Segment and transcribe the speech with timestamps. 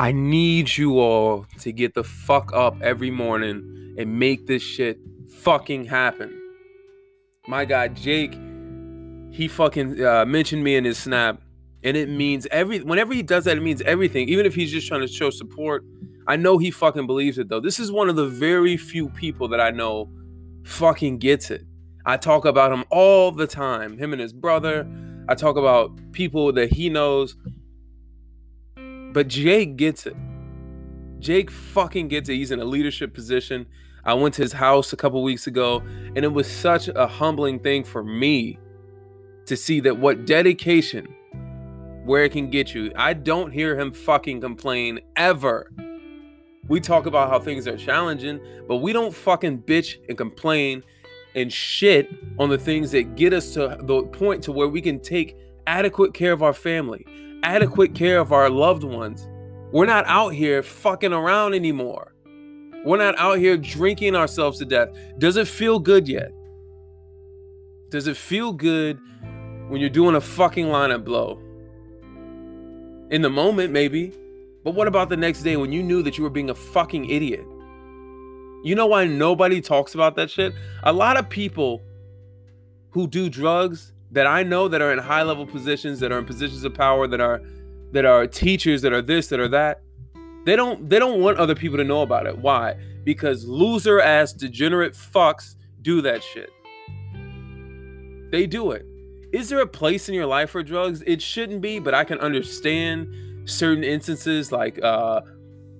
[0.00, 4.98] I need you all to get the fuck up every morning and make this shit
[5.28, 6.40] fucking happen.
[7.46, 8.32] My guy Jake,
[9.30, 11.42] he fucking uh, mentioned me in his snap,
[11.84, 12.80] and it means every.
[12.80, 14.30] Whenever he does that, it means everything.
[14.30, 15.84] Even if he's just trying to show support,
[16.26, 17.60] I know he fucking believes it though.
[17.60, 20.08] This is one of the very few people that I know
[20.64, 21.66] fucking gets it.
[22.06, 23.98] I talk about him all the time.
[23.98, 24.90] Him and his brother.
[25.28, 27.36] I talk about people that he knows.
[29.12, 30.16] But Jake gets it.
[31.18, 32.34] Jake fucking gets it.
[32.34, 33.66] He's in a leadership position.
[34.04, 35.82] I went to his house a couple weeks ago,
[36.16, 38.58] and it was such a humbling thing for me
[39.46, 41.06] to see that what dedication,
[42.04, 42.92] where it can get you.
[42.96, 45.70] I don't hear him fucking complain ever.
[46.68, 50.84] We talk about how things are challenging, but we don't fucking bitch and complain
[51.34, 55.00] and shit on the things that get us to the point to where we can
[55.00, 57.04] take adequate care of our family,
[57.42, 59.28] adequate care of our loved ones.
[59.72, 62.14] We're not out here fucking around anymore.
[62.84, 64.88] We're not out here drinking ourselves to death.
[65.18, 66.32] Does it feel good yet?
[67.90, 68.98] Does it feel good
[69.68, 71.38] when you're doing a fucking line lineup blow?
[73.10, 74.12] In the moment, maybe.
[74.62, 77.08] But what about the next day when you knew that you were being a fucking
[77.08, 77.44] idiot?
[78.62, 80.52] You know why nobody talks about that shit?
[80.82, 81.82] A lot of people
[82.90, 86.24] who do drugs that I know that are in high level positions, that are in
[86.24, 87.42] positions of power, that are
[87.92, 89.82] that are teachers, that are this, that are that,
[90.44, 92.38] they don't they don't want other people to know about it.
[92.38, 92.76] Why?
[93.04, 96.50] Because loser ass degenerate fucks do that shit.
[98.30, 98.86] They do it.
[99.32, 101.02] Is there a place in your life for drugs?
[101.06, 105.22] It shouldn't be, but I can understand certain instances like uh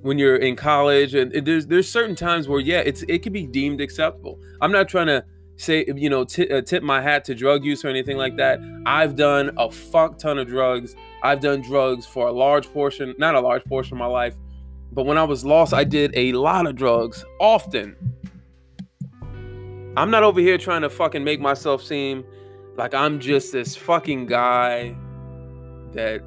[0.00, 3.46] when you're in college and there's there's certain times where yeah, it's it can be
[3.46, 4.38] deemed acceptable.
[4.60, 5.24] I'm not trying to
[5.58, 8.60] say you know t- uh, tip my hat to drug use or anything like that.
[8.86, 10.96] I've done a fuck ton of drugs.
[11.22, 14.34] I've done drugs for a large portion, not a large portion of my life,
[14.92, 17.96] but when I was lost, I did a lot of drugs often.
[19.96, 22.24] I'm not over here trying to fucking make myself seem
[22.76, 24.96] like I'm just this fucking guy
[25.92, 26.22] that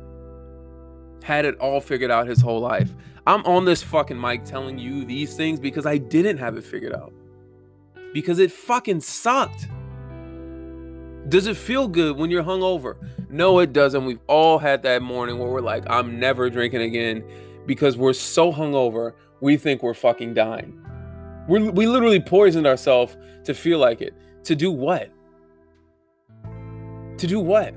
[1.24, 2.94] had it all figured out his whole life.
[3.26, 6.94] I'm on this fucking mic telling you these things because I didn't have it figured
[6.94, 7.14] out.
[8.14, 9.68] Because it fucking sucked.
[11.30, 12.96] Does it feel good when you're hungover?
[13.30, 14.06] No, it doesn't.
[14.06, 17.24] We've all had that morning where we're like, I'm never drinking again
[17.66, 20.80] because we're so hungover, we think we're fucking dying.
[21.48, 24.14] we we literally poisoned ourselves to feel like it.
[24.46, 25.12] To do what?
[27.18, 27.74] To do what?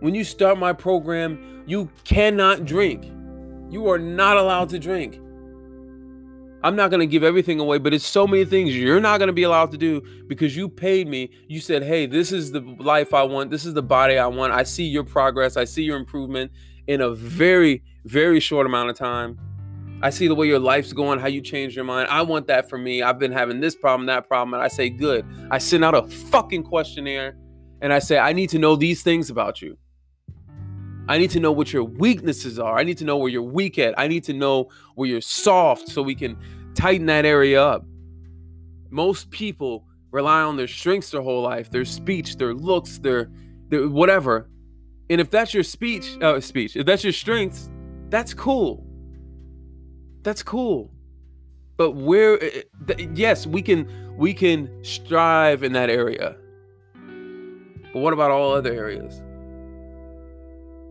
[0.00, 3.04] When you start my program, you cannot drink.
[3.70, 5.20] You are not allowed to drink.
[6.64, 8.86] I'm not going to give everything away, but it's so many things mm-hmm.
[8.86, 11.28] you're not going to be allowed to do because you paid me.
[11.46, 13.50] You said, hey, this is the life I want.
[13.50, 14.54] This is the body I want.
[14.54, 15.58] I see your progress.
[15.58, 16.52] I see your improvement
[16.86, 19.38] in a very, very short amount of time.
[20.00, 22.08] I see the way your life's going, how you changed your mind.
[22.08, 23.02] I want that for me.
[23.02, 24.54] I've been having this problem, that problem.
[24.54, 25.26] And I say, good.
[25.50, 27.36] I send out a fucking questionnaire
[27.82, 29.76] and I say, I need to know these things about you.
[31.08, 32.78] I need to know what your weaknesses are.
[32.78, 33.98] I need to know where you're weak at.
[33.98, 36.36] I need to know where you're soft so we can
[36.74, 37.84] tighten that area up.
[38.90, 43.30] Most people rely on their strengths their whole life, their speech, their looks, their,
[43.68, 44.48] their whatever.
[45.10, 47.70] And if that's your speech, uh, speech, if that's your strengths,
[48.08, 48.86] that's cool.
[50.22, 50.90] That's cool.
[51.76, 56.36] But where, eh, eh, yes, we can we can strive in that area.
[57.92, 59.23] But what about all other areas?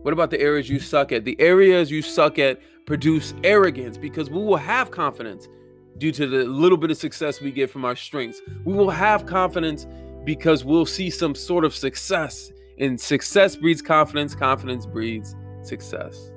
[0.04, 1.24] What about the areas you suck at?
[1.24, 5.48] The areas you suck at produce arrogance because we will have confidence
[5.96, 8.42] due to the little bit of success we get from our strengths.
[8.66, 9.86] We will have confidence
[10.24, 16.30] because we'll see some sort of success and success breeds confidence, confidence breeds success.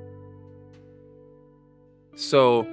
[2.16, 2.66] So,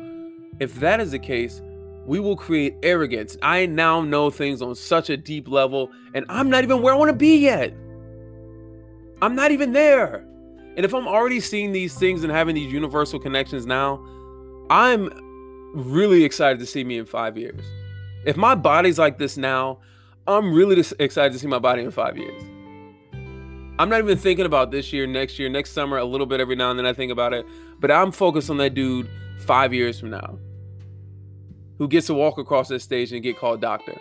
[0.61, 1.61] if that is the case,
[2.07, 3.37] we will create arrogance.
[3.43, 6.97] I now know things on such a deep level, and I'm not even where I
[6.97, 7.75] want to be yet.
[9.21, 10.25] I'm not even there.
[10.77, 14.05] And if I'm already seeing these things and having these universal connections now,
[14.71, 15.11] I'm
[15.75, 17.65] really excited to see me in five years.
[18.27, 19.81] If my body's like this now,
[20.27, 22.43] I'm really excited to see my body in five years.
[23.79, 26.57] I'm not even thinking about this year, next year, next summer, a little bit every
[26.57, 27.45] now and then I think about it.
[27.81, 30.39] But I'm focused on that dude five years from now
[31.79, 33.99] who gets to walk across that stage and get called doctor.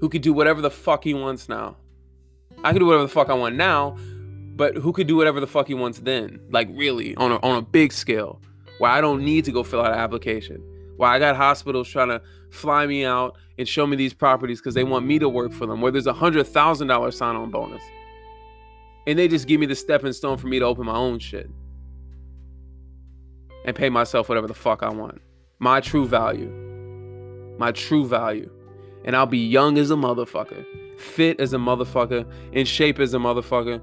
[0.00, 1.76] Who could do whatever the fuck he wants now.
[2.64, 3.96] I can do whatever the fuck I want now,
[4.56, 6.40] but who could do whatever the fuck he wants then?
[6.50, 8.40] Like really, on a, on a big scale,
[8.78, 10.62] where I don't need to go fill out an application.
[10.98, 14.74] Where I got hospitals trying to fly me out and show me these properties because
[14.74, 17.50] they want me to work for them, where there's a hundred thousand dollar sign on
[17.50, 17.82] bonus.
[19.06, 21.50] And they just give me the stepping stone for me to open my own shit.
[23.64, 25.20] and pay myself whatever the fuck I want.
[25.60, 26.50] My true value.
[27.58, 28.50] My true value.
[29.04, 30.64] And I'll be young as a motherfucker,
[30.98, 33.82] fit as a motherfucker, in shape as a motherfucker,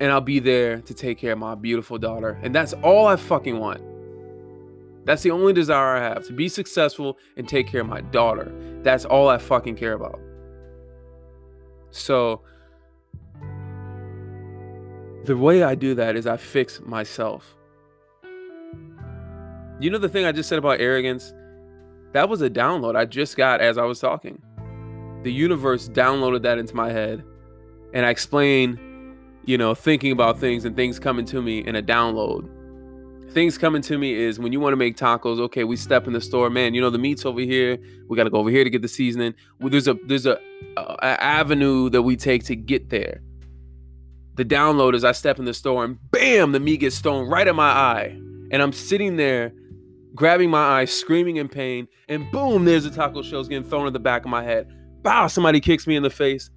[0.00, 2.38] and I'll be there to take care of my beautiful daughter.
[2.42, 3.82] And that's all I fucking want.
[5.04, 8.52] That's the only desire I have to be successful and take care of my daughter.
[8.82, 10.18] That's all I fucking care about.
[11.90, 12.42] So,
[15.24, 17.56] the way I do that is I fix myself.
[19.80, 21.34] You know the thing I just said about arrogance?
[22.12, 24.42] That was a download I just got as I was talking.
[25.22, 27.24] The universe downloaded that into my head,
[27.92, 28.78] and I explained,
[29.46, 32.48] you know, thinking about things and things coming to me in a download.
[33.30, 36.12] Things coming to me is when you want to make tacos okay we step in
[36.12, 37.76] the store man you know the meat's over here
[38.06, 39.34] we got to go over here to get the seasoning.
[39.58, 40.38] There's a there's a,
[40.76, 43.22] a, a, avenue that we take to get there.
[44.36, 47.46] The download is i step in the store and bam the meat gets thrown right
[47.46, 48.16] in my eye.
[48.52, 49.52] And i'm sitting there
[50.14, 53.92] grabbing my eye screaming in pain and boom there's the taco shells getting thrown in
[53.92, 54.72] the back of my head.
[55.02, 56.50] Bow somebody kicks me in the face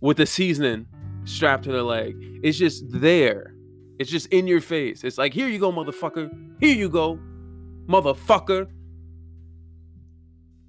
[0.00, 0.86] with the seasoning
[1.24, 3.54] strapped to their leg it's just there
[3.98, 5.02] it's just in your face.
[5.02, 6.30] It's like, here you go, motherfucker.
[6.60, 7.18] Here you go,
[7.88, 8.68] motherfucker.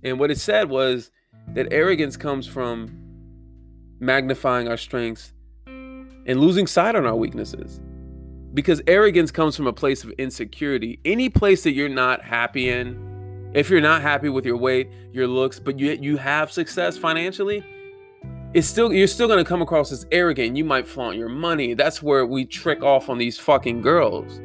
[0.04, 1.12] And what it said was
[1.54, 2.90] that arrogance comes from
[4.00, 5.34] magnifying our strengths
[5.68, 7.80] and losing sight on our weaknesses.
[8.52, 11.00] Because arrogance comes from a place of insecurity.
[11.06, 15.28] Any place that you're not happy in, if you're not happy with your weight, your
[15.28, 17.63] looks, but you you have success financially,
[18.54, 20.57] it's still you're still gonna come across as arrogant.
[20.57, 21.74] You might flaunt your money.
[21.75, 24.42] That's where we trick off on these fucking girls.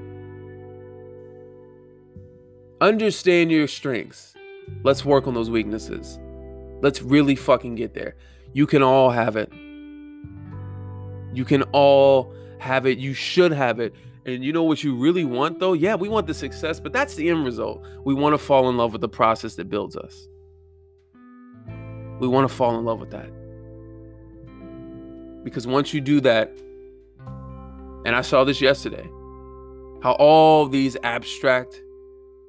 [2.81, 4.35] Understand your strengths.
[4.83, 6.19] Let's work on those weaknesses.
[6.83, 8.17] Let's really fucking get there.
[8.53, 9.51] You can all have it.
[11.33, 12.99] You can all have it.
[12.99, 13.95] You should have it.
[14.27, 15.73] And you know what you really want though?
[15.73, 17.87] Yeah, we want the success, but that's the end result.
[18.05, 20.29] We want to fall in love with the process that builds us.
[22.21, 23.44] We want to fall in love with that.
[25.45, 26.51] Because once you do that,
[28.07, 29.09] and I saw this yesterday,
[30.03, 31.81] how all these abstract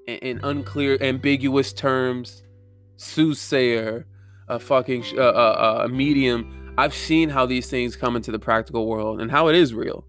[0.08, 2.44] and, and unclear, ambiguous terms,
[2.96, 4.06] soothsayer,
[4.48, 8.88] a fucking uh, uh, uh, medium, I've seen how these things come into the practical
[8.88, 10.06] world and how it is real.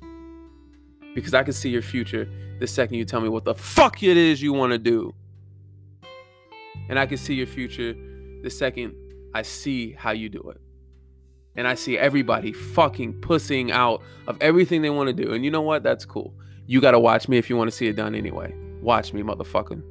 [1.14, 2.28] Because I can see your future
[2.58, 5.14] the second you tell me what the fuck it is you want to do.
[6.88, 7.94] And I can see your future
[8.42, 8.94] the second
[9.34, 10.60] I see how you do it
[11.56, 15.32] and I see everybody fucking pussing out of everything they want to do.
[15.32, 15.82] And you know what?
[15.82, 16.34] That's cool.
[16.66, 18.54] You got to watch me if you want to see it done anyway.
[18.80, 19.82] Watch me, motherfucker.